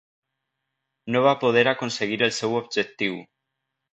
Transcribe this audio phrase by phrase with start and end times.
[1.15, 3.23] No va poder aconseguir el seu objectiu.